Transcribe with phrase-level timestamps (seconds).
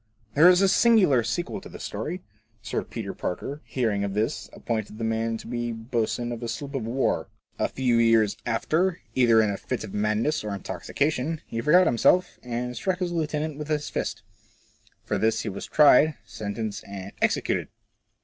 [0.33, 2.23] "There is a singular sequel to this story.
[2.63, 6.73] Sir Peter Parker, hearing of this, appointed the man to be boatswain of a sloop
[6.73, 7.27] of war.
[7.59, 12.25] A few years after, either in a fit of madness or intoxication, he forgot himself.
[12.25, 14.23] FORECASTLE TRAITS, 103 and strnck bis lieutenant with his fist.
[15.05, 17.67] For this he was tried, sentenced, and executed